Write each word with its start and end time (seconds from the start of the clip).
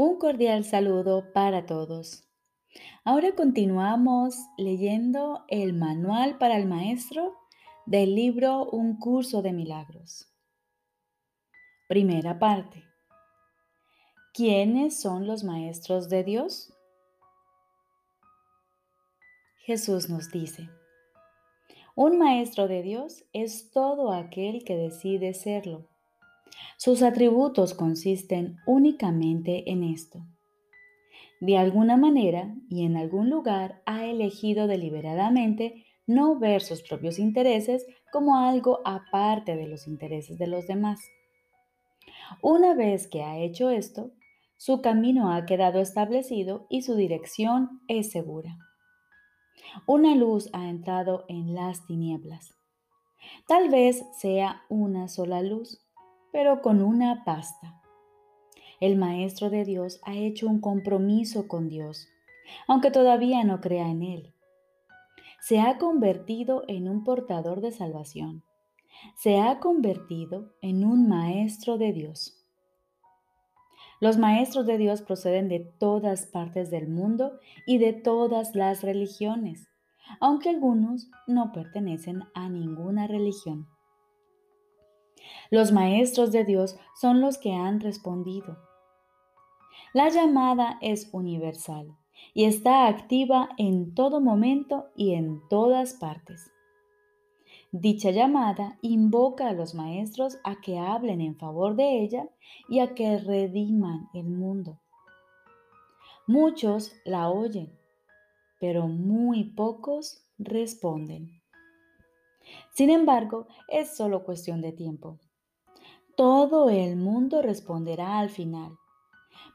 Un 0.00 0.16
cordial 0.16 0.62
saludo 0.62 1.32
para 1.32 1.66
todos. 1.66 2.22
Ahora 3.02 3.34
continuamos 3.34 4.36
leyendo 4.56 5.44
el 5.48 5.72
manual 5.72 6.38
para 6.38 6.56
el 6.56 6.66
maestro 6.66 7.34
del 7.84 8.14
libro 8.14 8.70
Un 8.70 9.00
curso 9.00 9.42
de 9.42 9.52
milagros. 9.52 10.32
Primera 11.88 12.38
parte. 12.38 12.84
¿Quiénes 14.32 15.00
son 15.00 15.26
los 15.26 15.42
maestros 15.42 16.08
de 16.08 16.22
Dios? 16.22 16.72
Jesús 19.64 20.08
nos 20.08 20.30
dice, 20.30 20.70
un 21.96 22.18
maestro 22.18 22.68
de 22.68 22.82
Dios 22.82 23.24
es 23.32 23.72
todo 23.72 24.12
aquel 24.12 24.62
que 24.62 24.76
decide 24.76 25.34
serlo 25.34 25.88
sus 26.76 27.02
atributos 27.02 27.74
consisten 27.74 28.56
únicamente 28.66 29.70
en 29.70 29.84
esto. 29.84 30.24
De 31.40 31.56
alguna 31.56 31.96
manera 31.96 32.54
y 32.68 32.84
en 32.84 32.96
algún 32.96 33.30
lugar 33.30 33.82
ha 33.86 34.04
elegido 34.06 34.66
deliberadamente 34.66 35.86
no 36.06 36.38
ver 36.38 36.62
sus 36.62 36.82
propios 36.82 37.18
intereses 37.18 37.86
como 38.10 38.36
algo 38.36 38.80
aparte 38.84 39.56
de 39.56 39.68
los 39.68 39.86
intereses 39.86 40.38
de 40.38 40.46
los 40.46 40.66
demás. 40.66 41.00
Una 42.42 42.74
vez 42.74 43.06
que 43.06 43.22
ha 43.22 43.38
hecho 43.38 43.70
esto, 43.70 44.10
su 44.56 44.80
camino 44.80 45.32
ha 45.32 45.46
quedado 45.46 45.78
establecido 45.80 46.66
y 46.68 46.82
su 46.82 46.96
dirección 46.96 47.80
es 47.86 48.10
segura. 48.10 48.58
Una 49.86 50.16
luz 50.16 50.50
ha 50.52 50.68
entrado 50.68 51.24
en 51.28 51.54
las 51.54 51.86
tinieblas. 51.86 52.54
Tal 53.46 53.68
vez 53.68 54.04
sea 54.18 54.62
una 54.68 55.08
sola 55.08 55.42
luz, 55.42 55.80
pero 56.32 56.60
con 56.62 56.82
una 56.82 57.24
pasta. 57.24 57.80
El 58.80 58.96
Maestro 58.96 59.50
de 59.50 59.64
Dios 59.64 60.00
ha 60.04 60.14
hecho 60.14 60.46
un 60.46 60.60
compromiso 60.60 61.48
con 61.48 61.68
Dios, 61.68 62.08
aunque 62.66 62.90
todavía 62.90 63.42
no 63.44 63.60
crea 63.60 63.88
en 63.88 64.02
Él. 64.02 64.34
Se 65.40 65.60
ha 65.60 65.78
convertido 65.78 66.64
en 66.68 66.88
un 66.88 67.04
portador 67.04 67.60
de 67.60 67.72
salvación. 67.72 68.44
Se 69.16 69.38
ha 69.38 69.60
convertido 69.60 70.52
en 70.60 70.84
un 70.84 71.08
Maestro 71.08 71.78
de 71.78 71.92
Dios. 71.92 72.34
Los 74.00 74.16
maestros 74.16 74.64
de 74.66 74.78
Dios 74.78 75.02
proceden 75.02 75.48
de 75.48 75.58
todas 75.58 76.26
partes 76.26 76.70
del 76.70 76.88
mundo 76.88 77.40
y 77.66 77.78
de 77.78 77.92
todas 77.92 78.54
las 78.54 78.82
religiones, 78.82 79.68
aunque 80.20 80.50
algunos 80.50 81.10
no 81.26 81.50
pertenecen 81.52 82.22
a 82.34 82.48
ninguna 82.48 83.08
religión. 83.08 83.66
Los 85.50 85.72
maestros 85.72 86.32
de 86.32 86.44
Dios 86.44 86.78
son 86.94 87.20
los 87.20 87.38
que 87.38 87.52
han 87.52 87.80
respondido. 87.80 88.58
La 89.94 90.08
llamada 90.08 90.78
es 90.80 91.08
universal 91.12 91.96
y 92.34 92.44
está 92.44 92.86
activa 92.86 93.48
en 93.56 93.94
todo 93.94 94.20
momento 94.20 94.88
y 94.96 95.14
en 95.14 95.40
todas 95.48 95.94
partes. 95.94 96.52
Dicha 97.70 98.10
llamada 98.10 98.78
invoca 98.80 99.48
a 99.48 99.52
los 99.52 99.74
maestros 99.74 100.38
a 100.42 100.60
que 100.60 100.78
hablen 100.78 101.20
en 101.20 101.36
favor 101.36 101.76
de 101.76 102.00
ella 102.02 102.28
y 102.68 102.80
a 102.80 102.94
que 102.94 103.18
rediman 103.18 104.08
el 104.14 104.24
mundo. 104.24 104.80
Muchos 106.26 106.92
la 107.04 107.30
oyen, 107.30 107.70
pero 108.58 108.88
muy 108.88 109.44
pocos 109.44 110.26
responden. 110.38 111.37
Sin 112.72 112.90
embargo, 112.90 113.46
es 113.68 113.96
solo 113.96 114.24
cuestión 114.24 114.60
de 114.60 114.72
tiempo. 114.72 115.18
Todo 116.16 116.70
el 116.70 116.96
mundo 116.96 117.42
responderá 117.42 118.18
al 118.18 118.30
final, 118.30 118.76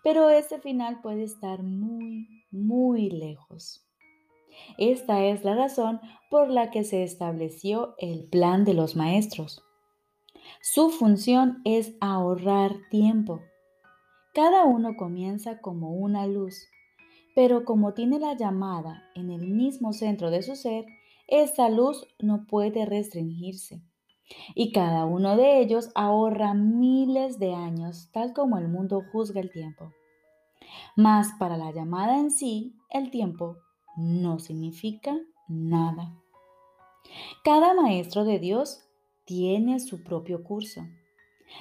pero 0.04 0.30
ese 0.30 0.60
final 0.60 1.02
puede 1.02 1.24
estar 1.24 1.64
muy, 1.64 2.46
muy 2.52 3.10
lejos. 3.10 3.86
Esta 4.78 5.24
es 5.26 5.44
la 5.44 5.56
razón 5.56 6.00
por 6.30 6.50
la 6.50 6.72
que 6.72 6.84
se 6.84 7.04
estableció 7.04 7.96
el 7.98 8.26
plan 8.26 8.66
de 8.66 8.74
los 8.74 8.96
maestros. 8.96 9.64
Su 10.62 10.90
función 10.90 11.62
es 11.66 11.96
ahorrar 12.00 12.78
tiempo. 12.90 13.42
Cada 14.34 14.66
uno 14.66 14.96
comienza 14.96 15.60
como 15.60 15.92
una 15.92 16.28
luz, 16.28 16.68
pero 17.36 17.66
como 17.66 17.94
tiene 17.94 18.20
la 18.20 18.36
llamada 18.36 19.04
en 19.16 19.30
el 19.30 19.48
mismo 19.48 19.94
centro 19.94 20.32
de 20.32 20.42
su 20.42 20.56
ser, 20.56 20.86
esa 21.28 21.70
luz 21.70 22.08
no 22.20 22.46
puede 22.46 22.86
restringirse 22.86 23.82
y 24.56 24.72
cada 24.72 25.06
uno 25.06 25.36
de 25.36 25.60
ellos 25.60 25.90
ahorra 25.96 26.54
miles 26.54 27.40
de 27.40 27.54
años, 27.54 28.10
tal 28.12 28.34
como 28.34 28.58
el 28.58 28.68
mundo 28.68 29.04
juzga 29.12 29.42
el 29.42 29.52
tiempo. 29.52 29.92
Mas 30.96 31.30
para 31.40 31.58
la 31.58 31.72
llamada 31.72 32.18
en 32.20 32.32
sí, 32.32 32.76
el 32.90 33.12
tiempo 33.12 33.58
no 33.96 34.40
significa 34.40 35.20
nada. 35.48 36.16
Cada 37.44 37.74
maestro 37.74 38.24
de 38.24 38.40
Dios 38.40 38.86
tiene 39.26 39.80
su 39.80 40.04
propio 40.04 40.44
curso. 40.44 40.82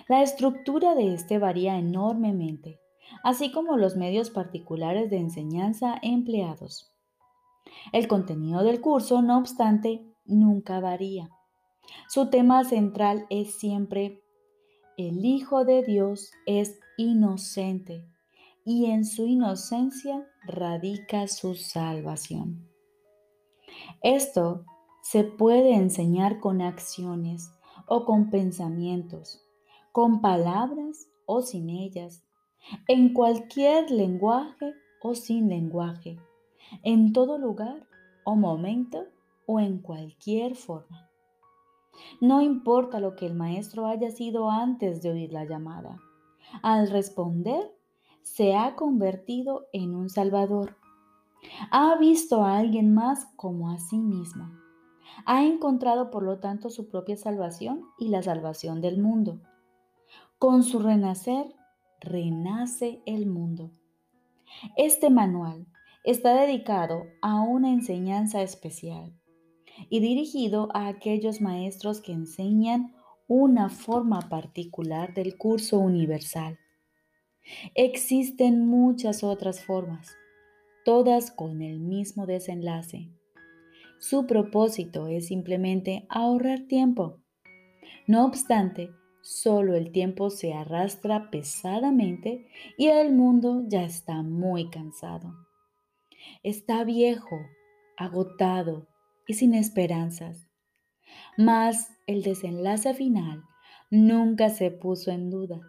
La 0.09 0.23
estructura 0.23 0.95
de 0.95 1.15
este 1.15 1.39
varía 1.39 1.77
enormemente, 1.77 2.81
así 3.23 3.53
como 3.53 3.77
los 3.77 3.97
medios 3.97 4.31
particulares 4.31 5.11
de 5.11 5.19
enseñanza 5.19 5.99
empleados. 6.03 6.92
El 7.93 8.09
contenido 8.09 8.63
del 8.63 8.81
curso, 8.81 9.23
no 9.23 9.39
obstante, 9.39 10.05
nunca 10.25 10.81
varía. 10.81 11.31
Su 12.09 12.31
tema 12.31 12.65
central 12.65 13.27
es 13.31 13.59
siempre, 13.59 14.23
el 14.97 15.25
Hijo 15.25 15.65
de 15.65 15.83
Dios 15.83 16.31
es 16.47 16.79
inocente 16.97 18.05
y 18.65 18.87
en 18.87 19.05
su 19.05 19.27
inocencia 19.27 20.27
radica 20.47 21.27
su 21.29 21.55
salvación. 21.55 22.69
Esto 24.03 24.65
se 25.03 25.25
puede 25.25 25.75
enseñar 25.75 26.41
con 26.41 26.61
acciones 26.61 27.51
o 27.87 28.05
con 28.05 28.31
pensamientos, 28.31 29.43
con 29.91 30.21
palabras 30.21 31.09
o 31.27 31.43
sin 31.43 31.71
ellas, 31.71 32.25
en 32.87 33.13
cualquier 33.13 33.91
lenguaje 33.91 34.73
o 35.03 35.15
sin 35.15 35.49
lenguaje, 35.49 36.19
en 36.83 37.13
todo 37.13 37.39
lugar 37.39 37.87
o 38.25 38.37
momento 38.37 39.07
o 39.47 39.61
en 39.61 39.79
cualquier 39.79 40.55
forma. 40.55 41.11
No 42.21 42.41
importa 42.41 43.01
lo 43.01 43.17
que 43.17 43.27
el 43.27 43.35
maestro 43.35 43.87
haya 43.87 44.11
sido 44.11 44.51
antes 44.51 45.03
de 45.03 45.11
oír 45.11 45.33
la 45.33 45.45
llamada. 45.45 46.01
Al 46.63 46.91
responder, 46.91 47.75
se 48.23 48.55
ha 48.55 48.77
convertido 48.77 49.67
en 49.73 49.95
un 49.95 50.09
salvador. 50.09 50.77
Ha 51.71 51.97
visto 51.97 52.45
a 52.45 52.59
alguien 52.59 52.95
más 52.95 53.27
como 53.37 53.71
a 53.71 53.79
sí 53.79 53.99
mismo. 53.99 54.51
Ha 55.27 55.45
encontrado, 55.45 56.11
por 56.11 56.23
lo 56.23 56.39
tanto, 56.39 56.71
su 56.71 56.89
propia 56.89 57.17
salvación 57.17 57.85
y 57.99 58.09
la 58.09 58.23
salvación 58.23 58.81
del 58.81 59.01
mundo. 59.01 59.41
Con 60.39 60.63
su 60.63 60.79
renacer, 60.79 61.55
renace 62.01 63.03
el 63.07 63.27
mundo. 63.27 63.71
Este 64.77 65.11
manual 65.11 65.67
está 66.05 66.41
dedicado 66.41 67.07
a 67.21 67.41
una 67.41 67.71
enseñanza 67.73 68.43
especial 68.43 69.15
y 69.89 70.01
dirigido 70.01 70.69
a 70.75 70.89
aquellos 70.89 71.41
maestros 71.41 72.01
que 72.01 72.13
enseñan 72.13 72.93
una 73.29 73.69
forma 73.69 74.29
particular 74.29 75.15
del 75.15 75.37
curso 75.37 75.79
universal. 75.79 76.59
Existen 77.75 78.67
muchas 78.67 79.23
otras 79.23 79.65
formas, 79.65 80.11
todas 80.85 81.31
con 81.31 81.63
el 81.63 81.81
mismo 81.81 82.27
desenlace. 82.27 83.09
Su 83.99 84.27
propósito 84.27 85.07
es 85.07 85.29
simplemente 85.29 86.07
ahorrar 86.09 86.67
tiempo. 86.67 87.21
No 88.07 88.27
obstante, 88.27 88.91
solo 89.23 89.77
el 89.77 89.93
tiempo 89.93 90.31
se 90.31 90.53
arrastra 90.53 91.31
pesadamente 91.31 92.49
y 92.77 92.89
el 92.89 93.13
mundo 93.13 93.63
ya 93.69 93.85
está 93.85 94.23
muy 94.23 94.69
cansado. 94.71 95.33
Está 96.43 96.85
viejo, 96.85 97.39
agotado, 97.97 98.89
y 99.27 99.35
sin 99.35 99.55
esperanzas. 99.55 100.49
Mas 101.37 101.91
el 102.07 102.23
desenlace 102.23 102.95
final 102.95 103.45
nunca 103.91 104.49
se 104.49 104.71
puso 104.71 105.11
en 105.11 105.31
duda, 105.31 105.61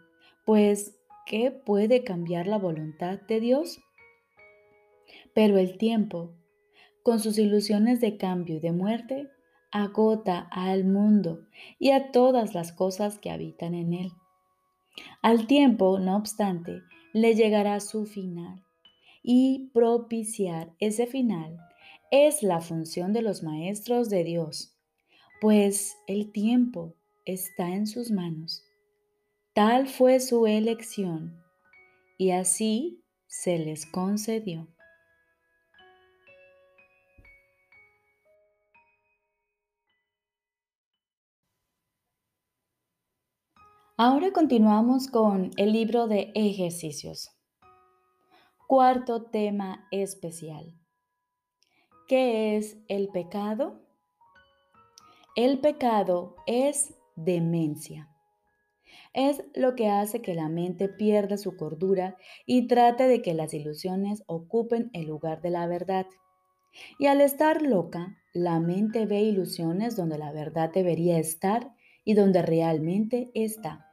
pues 0.45 0.97
¿qué 1.25 1.51
puede 1.51 2.03
cambiar 2.03 2.47
la 2.47 2.57
voluntad 2.57 3.19
de 3.21 3.39
Dios? 3.39 3.79
Pero 5.33 5.57
el 5.57 5.77
tiempo, 5.77 6.33
con 7.03 7.19
sus 7.19 7.37
ilusiones 7.37 8.01
de 8.01 8.17
cambio 8.17 8.57
y 8.57 8.59
de 8.59 8.71
muerte, 8.71 9.29
agota 9.71 10.47
al 10.51 10.85
mundo 10.85 11.47
y 11.79 11.91
a 11.91 12.11
todas 12.11 12.53
las 12.53 12.71
cosas 12.71 13.19
que 13.19 13.31
habitan 13.31 13.73
en 13.73 13.93
él. 13.93 14.11
Al 15.21 15.47
tiempo, 15.47 15.99
no 15.99 16.15
obstante, 16.15 16.81
le 17.13 17.35
llegará 17.35 17.79
su 17.79 18.05
final 18.05 18.63
y 19.23 19.69
propiciar 19.73 20.75
ese 20.79 21.07
final 21.07 21.57
es 22.11 22.43
la 22.43 22.61
función 22.61 23.13
de 23.13 23.21
los 23.21 23.41
maestros 23.41 24.09
de 24.09 24.23
Dios, 24.23 24.77
pues 25.41 25.97
el 26.05 26.31
tiempo 26.31 26.93
está 27.25 27.69
en 27.69 27.87
sus 27.87 28.11
manos. 28.11 28.63
Tal 29.53 29.87
fue 29.87 30.19
su 30.19 30.45
elección, 30.45 31.41
y 32.17 32.31
así 32.31 33.03
se 33.25 33.57
les 33.57 33.85
concedió. 33.85 34.67
Ahora 43.95 44.31
continuamos 44.33 45.07
con 45.07 45.51
el 45.55 45.71
libro 45.71 46.07
de 46.07 46.31
ejercicios. 46.35 47.29
Cuarto 48.75 49.21
tema 49.25 49.87
especial. 49.91 50.73
¿Qué 52.07 52.57
es 52.57 52.75
el 52.87 53.09
pecado? 53.09 53.79
El 55.35 55.59
pecado 55.59 56.37
es 56.47 56.95
demencia. 57.15 58.09
Es 59.13 59.43
lo 59.53 59.75
que 59.75 59.89
hace 59.89 60.23
que 60.23 60.33
la 60.33 60.49
mente 60.49 60.89
pierda 60.89 61.37
su 61.37 61.55
cordura 61.55 62.17
y 62.47 62.65
trate 62.65 63.07
de 63.07 63.21
que 63.21 63.35
las 63.35 63.53
ilusiones 63.53 64.23
ocupen 64.25 64.89
el 64.93 65.05
lugar 65.05 65.43
de 65.43 65.51
la 65.51 65.67
verdad. 65.67 66.07
Y 66.97 67.05
al 67.05 67.21
estar 67.21 67.61
loca, 67.61 68.17
la 68.33 68.59
mente 68.59 69.05
ve 69.05 69.21
ilusiones 69.21 69.95
donde 69.95 70.17
la 70.17 70.31
verdad 70.31 70.71
debería 70.73 71.19
estar 71.19 71.75
y 72.03 72.15
donde 72.15 72.41
realmente 72.41 73.29
está. 73.35 73.85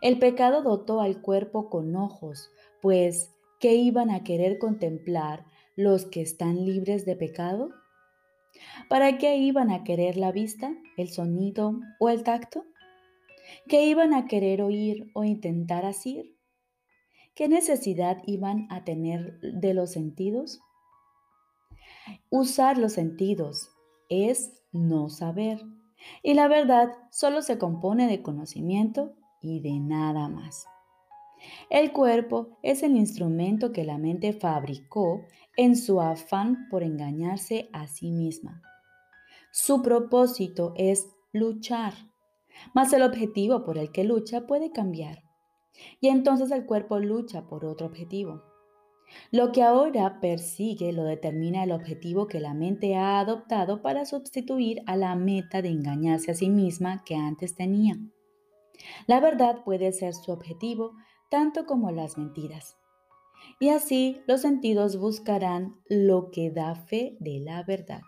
El 0.00 0.18
pecado 0.18 0.62
dotó 0.62 1.02
al 1.02 1.20
cuerpo 1.20 1.68
con 1.68 1.94
ojos, 1.94 2.50
pues 2.80 3.35
¿qué 3.60 3.74
iban 3.74 4.10
a 4.10 4.24
querer 4.24 4.58
contemplar 4.58 5.44
los 5.76 6.06
que 6.06 6.22
están 6.22 6.64
libres 6.64 7.04
de 7.04 7.16
pecado? 7.16 7.70
¿Para 8.88 9.18
qué 9.18 9.36
iban 9.36 9.70
a 9.70 9.84
querer 9.84 10.16
la 10.16 10.32
vista, 10.32 10.74
el 10.96 11.10
sonido 11.10 11.78
o 11.98 12.08
el 12.08 12.22
tacto? 12.22 12.64
¿Qué 13.68 13.84
iban 13.86 14.14
a 14.14 14.26
querer 14.26 14.62
oír 14.62 15.10
o 15.14 15.24
intentar 15.24 15.84
asir? 15.84 16.36
¿Qué 17.34 17.48
necesidad 17.48 18.22
iban 18.26 18.66
a 18.70 18.84
tener 18.84 19.38
de 19.40 19.74
los 19.74 19.92
sentidos? 19.92 20.60
Usar 22.30 22.78
los 22.78 22.94
sentidos 22.94 23.70
es 24.08 24.62
no 24.72 25.08
saber. 25.08 25.60
Y 26.22 26.34
la 26.34 26.48
verdad 26.48 26.92
solo 27.10 27.42
se 27.42 27.58
compone 27.58 28.06
de 28.08 28.22
conocimiento 28.22 29.14
y 29.40 29.60
de 29.60 29.78
nada 29.78 30.28
más. 30.28 30.66
El 31.70 31.92
cuerpo 31.92 32.58
es 32.62 32.82
el 32.82 32.96
instrumento 32.96 33.72
que 33.72 33.84
la 33.84 33.98
mente 33.98 34.32
fabricó 34.32 35.24
en 35.56 35.76
su 35.76 36.00
afán 36.00 36.68
por 36.70 36.82
engañarse 36.82 37.68
a 37.72 37.86
sí 37.86 38.10
misma. 38.10 38.62
Su 39.52 39.82
propósito 39.82 40.74
es 40.76 41.08
luchar, 41.32 41.94
mas 42.74 42.92
el 42.92 43.02
objetivo 43.02 43.64
por 43.64 43.78
el 43.78 43.90
que 43.90 44.04
lucha 44.04 44.46
puede 44.46 44.70
cambiar. 44.70 45.22
Y 46.00 46.08
entonces 46.08 46.50
el 46.50 46.66
cuerpo 46.66 46.98
lucha 46.98 47.46
por 47.46 47.64
otro 47.64 47.86
objetivo. 47.86 48.42
Lo 49.30 49.52
que 49.52 49.62
ahora 49.62 50.20
persigue 50.20 50.92
lo 50.92 51.04
determina 51.04 51.64
el 51.64 51.72
objetivo 51.72 52.26
que 52.26 52.40
la 52.40 52.54
mente 52.54 52.96
ha 52.96 53.20
adoptado 53.20 53.82
para 53.82 54.04
sustituir 54.04 54.82
a 54.86 54.96
la 54.96 55.14
meta 55.14 55.62
de 55.62 55.68
engañarse 55.68 56.32
a 56.32 56.34
sí 56.34 56.50
misma 56.50 57.04
que 57.04 57.14
antes 57.14 57.54
tenía. 57.54 57.96
La 59.06 59.20
verdad 59.20 59.62
puede 59.64 59.92
ser 59.92 60.12
su 60.14 60.32
objetivo 60.32 60.92
tanto 61.30 61.66
como 61.66 61.90
las 61.90 62.18
mentiras. 62.18 62.76
Y 63.60 63.70
así 63.70 64.20
los 64.26 64.42
sentidos 64.42 64.96
buscarán 64.98 65.80
lo 65.88 66.30
que 66.30 66.50
da 66.50 66.74
fe 66.74 67.16
de 67.20 67.40
la 67.40 67.62
verdad. 67.62 68.02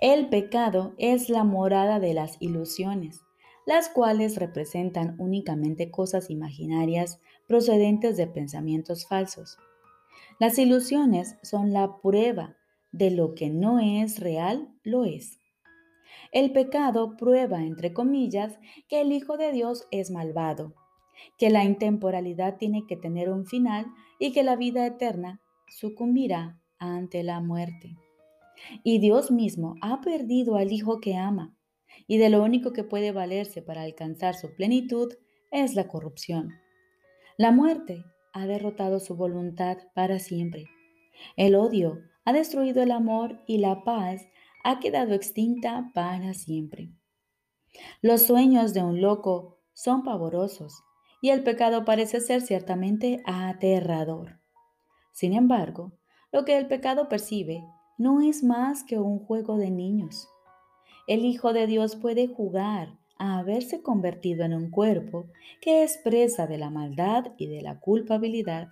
El 0.00 0.28
pecado 0.28 0.94
es 0.98 1.28
la 1.28 1.44
morada 1.44 2.00
de 2.00 2.14
las 2.14 2.36
ilusiones, 2.40 3.24
las 3.66 3.88
cuales 3.88 4.36
representan 4.36 5.16
únicamente 5.18 5.90
cosas 5.90 6.30
imaginarias 6.30 7.20
procedentes 7.46 8.16
de 8.16 8.26
pensamientos 8.26 9.06
falsos. 9.06 9.58
Las 10.38 10.58
ilusiones 10.58 11.36
son 11.42 11.72
la 11.72 12.00
prueba 12.00 12.56
de 12.92 13.10
lo 13.10 13.34
que 13.34 13.50
no 13.50 13.78
es 13.78 14.20
real, 14.20 14.68
lo 14.82 15.04
es. 15.04 15.38
El 16.32 16.52
pecado 16.52 17.16
prueba, 17.16 17.62
entre 17.62 17.92
comillas, 17.92 18.58
que 18.88 19.00
el 19.00 19.12
Hijo 19.12 19.36
de 19.36 19.52
Dios 19.52 19.86
es 19.90 20.10
malvado, 20.10 20.74
que 21.38 21.50
la 21.50 21.64
intemporalidad 21.64 22.56
tiene 22.56 22.86
que 22.86 22.96
tener 22.96 23.30
un 23.30 23.46
final 23.46 23.86
y 24.18 24.32
que 24.32 24.42
la 24.42 24.56
vida 24.56 24.86
eterna 24.86 25.40
sucumbirá 25.68 26.60
ante 26.78 27.22
la 27.22 27.40
muerte. 27.40 27.96
Y 28.82 28.98
Dios 28.98 29.30
mismo 29.30 29.74
ha 29.80 30.00
perdido 30.00 30.56
al 30.56 30.72
Hijo 30.72 31.00
que 31.00 31.16
ama, 31.16 31.56
y 32.06 32.18
de 32.18 32.30
lo 32.30 32.42
único 32.42 32.72
que 32.72 32.84
puede 32.84 33.12
valerse 33.12 33.62
para 33.62 33.82
alcanzar 33.82 34.34
su 34.34 34.54
plenitud 34.54 35.12
es 35.50 35.74
la 35.74 35.88
corrupción. 35.88 36.52
La 37.36 37.50
muerte 37.50 38.04
ha 38.32 38.46
derrotado 38.46 39.00
su 39.00 39.16
voluntad 39.16 39.78
para 39.94 40.18
siempre. 40.18 40.66
El 41.36 41.54
odio 41.54 42.00
ha 42.24 42.32
destruido 42.32 42.82
el 42.82 42.90
amor 42.90 43.40
y 43.46 43.58
la 43.58 43.84
paz 43.84 44.26
ha 44.64 44.80
quedado 44.80 45.14
extinta 45.14 45.90
para 45.94 46.34
siempre. 46.34 46.90
Los 48.02 48.22
sueños 48.22 48.72
de 48.72 48.82
un 48.82 49.00
loco 49.00 49.58
son 49.72 50.02
pavorosos 50.02 50.82
y 51.24 51.30
el 51.30 51.42
pecado 51.42 51.86
parece 51.86 52.20
ser 52.20 52.42
ciertamente 52.42 53.22
aterrador. 53.24 54.40
Sin 55.10 55.32
embargo, 55.32 55.92
lo 56.30 56.44
que 56.44 56.58
el 56.58 56.66
pecado 56.66 57.08
percibe 57.08 57.64
no 57.96 58.20
es 58.20 58.44
más 58.44 58.84
que 58.84 58.98
un 58.98 59.20
juego 59.20 59.56
de 59.56 59.70
niños. 59.70 60.28
El 61.06 61.24
Hijo 61.24 61.54
de 61.54 61.66
Dios 61.66 61.96
puede 61.96 62.28
jugar 62.28 62.98
a 63.18 63.38
haberse 63.38 63.80
convertido 63.80 64.44
en 64.44 64.52
un 64.52 64.70
cuerpo 64.70 65.24
que 65.62 65.82
es 65.82 65.96
presa 66.04 66.46
de 66.46 66.58
la 66.58 66.68
maldad 66.68 67.32
y 67.38 67.46
de 67.46 67.62
la 67.62 67.80
culpabilidad 67.80 68.68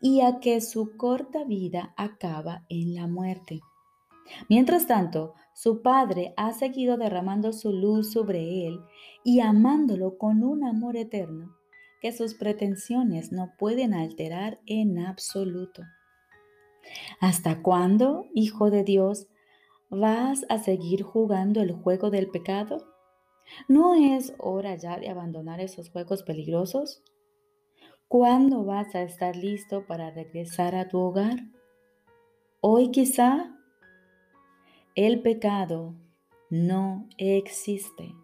y 0.00 0.22
a 0.22 0.40
que 0.40 0.60
su 0.62 0.96
corta 0.96 1.44
vida 1.44 1.94
acaba 1.96 2.66
en 2.68 2.96
la 2.96 3.06
muerte. 3.06 3.60
Mientras 4.48 4.88
tanto, 4.88 5.34
su 5.54 5.82
padre 5.82 6.34
ha 6.36 6.52
seguido 6.52 6.96
derramando 6.96 7.52
su 7.52 7.70
luz 7.70 8.10
sobre 8.10 8.66
él 8.66 8.80
y 9.22 9.38
amándolo 9.38 10.18
con 10.18 10.42
un 10.42 10.64
amor 10.64 10.96
eterno 10.96 11.55
sus 12.12 12.34
pretensiones 12.34 13.32
no 13.32 13.52
pueden 13.58 13.94
alterar 13.94 14.60
en 14.66 14.98
absoluto. 14.98 15.82
¿Hasta 17.20 17.62
cuándo, 17.62 18.26
Hijo 18.34 18.70
de 18.70 18.84
Dios, 18.84 19.26
vas 19.90 20.44
a 20.48 20.58
seguir 20.58 21.02
jugando 21.02 21.60
el 21.60 21.72
juego 21.72 22.10
del 22.10 22.28
pecado? 22.28 22.86
¿No 23.68 23.94
es 23.94 24.34
hora 24.38 24.74
ya 24.76 24.98
de 24.98 25.08
abandonar 25.08 25.60
esos 25.60 25.90
juegos 25.90 26.22
peligrosos? 26.22 27.02
¿Cuándo 28.08 28.64
vas 28.64 28.94
a 28.94 29.02
estar 29.02 29.36
listo 29.36 29.86
para 29.86 30.10
regresar 30.10 30.74
a 30.74 30.88
tu 30.88 30.98
hogar? 30.98 31.38
Hoy 32.60 32.90
quizá 32.90 33.52
el 34.94 35.22
pecado 35.22 35.94
no 36.50 37.08
existe. 37.18 38.14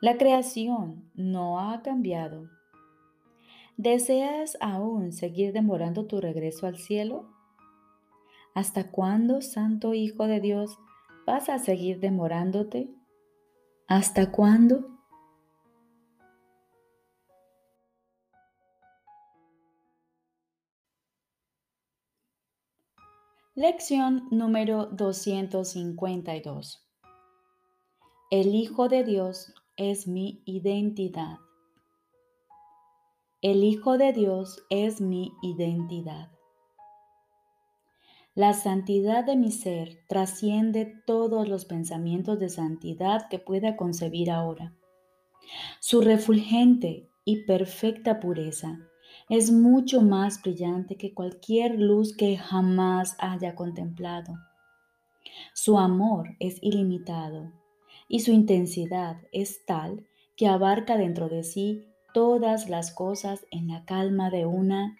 La 0.00 0.16
creación 0.16 1.10
no 1.14 1.60
ha 1.60 1.82
cambiado. 1.82 2.48
¿Deseas 3.76 4.56
aún 4.60 5.12
seguir 5.12 5.52
demorando 5.52 6.06
tu 6.06 6.20
regreso 6.20 6.66
al 6.66 6.78
cielo? 6.78 7.28
¿Hasta 8.54 8.90
cuándo, 8.90 9.40
Santo 9.40 9.94
Hijo 9.94 10.26
de 10.26 10.40
Dios, 10.40 10.78
vas 11.26 11.48
a 11.48 11.58
seguir 11.58 12.00
demorándote? 12.00 12.94
¿Hasta 13.88 14.30
cuándo? 14.30 14.92
Lección 23.54 24.28
número 24.30 24.86
252. 24.86 26.88
El 28.30 28.54
Hijo 28.54 28.88
de 28.88 29.04
Dios 29.04 29.52
es 29.76 30.08
mi 30.08 30.42
identidad. 30.46 31.36
El 33.42 33.64
Hijo 33.64 33.98
de 33.98 34.12
Dios 34.12 34.62
es 34.70 35.00
mi 35.00 35.32
identidad. 35.42 36.30
La 38.36 38.52
santidad 38.52 39.24
de 39.24 39.34
mi 39.34 39.50
ser 39.50 39.98
trasciende 40.08 40.94
todos 41.08 41.48
los 41.48 41.64
pensamientos 41.64 42.38
de 42.38 42.48
santidad 42.48 43.28
que 43.28 43.40
pueda 43.40 43.76
concebir 43.76 44.30
ahora. 44.30 44.76
Su 45.80 46.02
refulgente 46.02 47.10
y 47.24 47.44
perfecta 47.44 48.20
pureza 48.20 48.78
es 49.28 49.50
mucho 49.50 50.02
más 50.02 50.40
brillante 50.40 50.94
que 50.96 51.12
cualquier 51.12 51.80
luz 51.80 52.16
que 52.16 52.36
jamás 52.36 53.16
haya 53.18 53.56
contemplado. 53.56 54.34
Su 55.52 55.80
amor 55.80 56.36
es 56.38 56.62
ilimitado 56.62 57.50
y 58.06 58.20
su 58.20 58.30
intensidad 58.30 59.16
es 59.32 59.66
tal 59.66 60.06
que 60.36 60.46
abarca 60.46 60.96
dentro 60.96 61.28
de 61.28 61.42
sí 61.42 61.88
todas 62.12 62.68
las 62.68 62.92
cosas 62.92 63.46
en 63.50 63.68
la 63.68 63.84
calma 63.84 64.30
de 64.30 64.46
una 64.46 64.96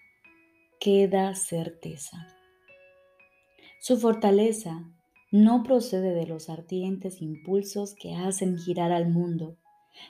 queda 0.79 1.35
certeza. 1.35 2.27
Su 3.79 3.97
fortaleza 3.97 4.83
no 5.31 5.63
procede 5.63 6.13
de 6.13 6.27
los 6.27 6.49
ardientes 6.49 7.21
impulsos 7.21 7.95
que 7.95 8.15
hacen 8.15 8.57
girar 8.57 8.91
al 8.91 9.09
mundo, 9.09 9.57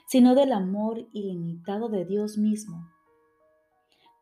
sino 0.06 0.34
del 0.34 0.52
amor 0.52 1.08
ilimitado 1.12 1.88
de 1.88 2.04
Dios 2.04 2.38
mismo 2.38 2.94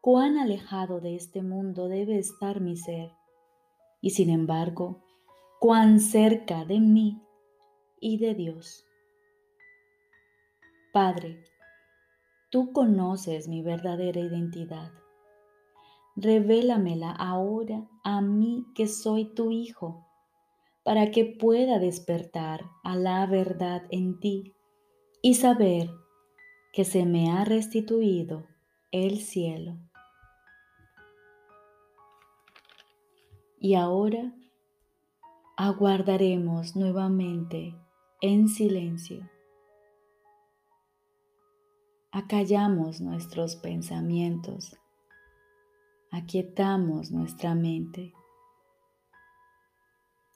cuán 0.03 0.37
alejado 0.37 1.01
de 1.01 1.15
este 1.15 1.43
mundo 1.43 1.87
debe 1.87 2.19
estar 2.19 2.61
mi 2.61 2.77
ser, 2.77 3.13
y 4.01 4.11
sin 4.11 4.31
embargo, 4.31 5.01
cuán 5.61 6.01
cerca 6.01 6.65
de 6.65 6.81
mí 6.81 7.23
y 8.01 8.19
de 8.19 8.35
Dios. 8.35 8.85
Padre, 10.93 11.45
tú 12.53 12.71
conoces 12.71 13.49
mi 13.49 13.63
verdadera 13.63 14.21
identidad. 14.21 14.93
Revélamela 16.17 17.11
ahora 17.11 17.89
a 18.05 18.21
mí 18.21 18.67
que 18.75 18.89
soy 18.89 19.25
tu 19.25 19.51
Hijo, 19.51 20.07
para 20.85 21.11
que 21.11 21.25
pueda 21.25 21.79
despertar 21.79 22.67
a 22.85 22.95
la 22.95 23.25
verdad 23.25 23.85
en 23.91 24.21
ti 24.21 24.53
y 25.23 25.35
saber 25.35 25.89
que 26.75 26.85
se 26.85 27.07
me 27.07 27.31
ha 27.31 27.43
restituido 27.47 28.45
el 28.91 29.21
cielo. 29.21 29.79
Y 33.59 33.77
ahora 33.77 34.35
aguardaremos 35.57 36.77
nuevamente 36.77 37.75
en 38.21 38.49
silencio. 38.49 39.27
Acallamos 42.15 43.01
nuestros 43.01 43.57
pensamientos, 43.57 44.79
aquietamos 46.11 47.11
nuestra 47.11 47.55
mente 47.55 48.13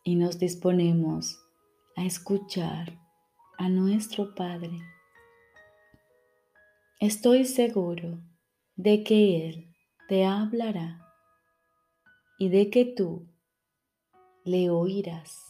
y 0.03 0.15
nos 0.15 0.39
disponemos 0.39 1.39
a 1.95 2.07
escuchar 2.07 2.99
a 3.59 3.69
nuestro 3.69 4.35
Padre. 4.35 4.81
Estoy 6.99 7.45
seguro 7.45 8.23
de 8.77 9.05
que 9.05 9.47
Él 9.47 9.77
te 10.09 10.25
hablará 10.25 11.07
y 12.39 12.49
de 12.49 12.71
que 12.71 12.87
tú 12.87 13.29
le 14.45 14.71
oirás. 14.71 15.46